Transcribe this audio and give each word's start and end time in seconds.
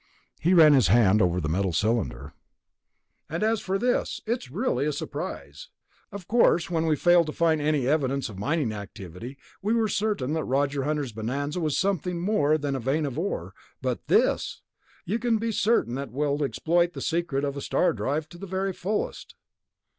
He 0.39 0.55
ran 0.55 0.73
his 0.73 0.87
hand 0.87 1.21
over 1.21 1.39
the 1.39 1.47
metal 1.47 1.73
cylinder. 1.73 2.33
"And 3.29 3.43
as 3.43 3.59
for 3.61 3.77
this... 3.77 4.19
it's 4.25 4.49
really 4.49 4.87
a 4.87 4.91
surprise. 4.91 5.69
Of 6.11 6.27
course 6.27 6.71
when 6.71 6.87
we 6.87 6.95
failed 6.95 7.27
to 7.27 7.31
find 7.31 7.61
any 7.61 7.85
evidence 7.87 8.27
of 8.27 8.39
mining 8.39 8.71
activity, 8.73 9.37
we 9.61 9.75
were 9.75 9.87
certain 9.87 10.33
that 10.33 10.43
Roger 10.43 10.85
Hunter's 10.85 11.11
bonanza 11.11 11.59
was 11.59 11.77
something 11.77 12.19
more 12.19 12.57
than 12.57 12.75
a 12.75 12.79
vein 12.79 13.05
of 13.05 13.19
ore, 13.19 13.53
but 13.79 14.07
this! 14.07 14.63
You 15.05 15.19
can 15.19 15.37
be 15.37 15.51
certain 15.51 15.93
that 15.93 16.09
we 16.11 16.25
will 16.25 16.43
exploit 16.43 16.93
the 16.93 17.01
secret 17.01 17.43
of 17.43 17.55
a 17.55 17.61
star 17.61 17.93
drive 17.93 18.27
to 18.29 18.39
the 18.39 18.47
very 18.47 18.73
fullest." 18.73 19.35